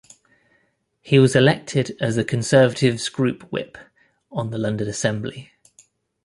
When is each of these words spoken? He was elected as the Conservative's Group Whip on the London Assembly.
He 0.99 1.19
was 1.19 1.35
elected 1.35 1.95
as 2.01 2.15
the 2.15 2.23
Conservative's 2.25 3.07
Group 3.07 3.43
Whip 3.51 3.77
on 4.31 4.49
the 4.49 4.57
London 4.57 4.87
Assembly. 4.87 5.51